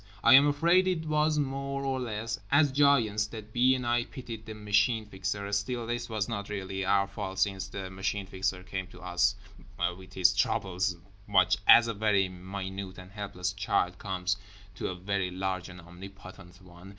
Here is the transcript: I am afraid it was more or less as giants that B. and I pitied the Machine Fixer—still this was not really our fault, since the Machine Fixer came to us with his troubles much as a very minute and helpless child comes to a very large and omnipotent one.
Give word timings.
I 0.23 0.33
am 0.33 0.47
afraid 0.47 0.87
it 0.87 1.05
was 1.05 1.37
more 1.37 1.85
or 1.85 1.99
less 1.99 2.39
as 2.51 2.71
giants 2.71 3.27
that 3.27 3.53
B. 3.53 3.75
and 3.75 3.85
I 3.85 4.05
pitied 4.05 4.47
the 4.47 4.55
Machine 4.55 5.05
Fixer—still 5.05 5.85
this 5.85 6.09
was 6.09 6.27
not 6.27 6.49
really 6.49 6.83
our 6.83 7.05
fault, 7.05 7.37
since 7.37 7.67
the 7.67 7.91
Machine 7.91 8.25
Fixer 8.25 8.63
came 8.63 8.87
to 8.87 8.99
us 9.01 9.35
with 9.95 10.13
his 10.13 10.33
troubles 10.35 10.95
much 11.27 11.59
as 11.67 11.87
a 11.87 11.93
very 11.93 12.27
minute 12.29 12.97
and 12.97 13.11
helpless 13.11 13.53
child 13.53 13.99
comes 13.99 14.37
to 14.73 14.87
a 14.87 14.95
very 14.95 15.29
large 15.29 15.69
and 15.69 15.79
omnipotent 15.79 16.59
one. 16.63 16.89